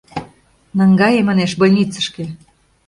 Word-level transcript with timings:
Наҥгае, 0.77 1.19
манеш, 1.27 1.51
больницышке. 1.59 2.23